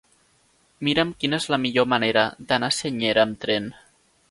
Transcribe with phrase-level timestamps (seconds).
[0.87, 3.73] Mira'm quina és la millor manera d'anar a Senyera amb tren.